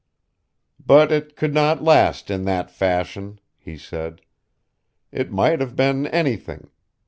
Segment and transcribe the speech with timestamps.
[0.83, 4.21] "But it could not last, in that fashion," he said.
[5.11, 6.71] "It might have been anything.